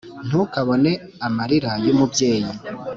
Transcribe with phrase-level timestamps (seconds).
[0.27, 0.91] ntukabone
[1.27, 2.51] amalira y’umubyeyi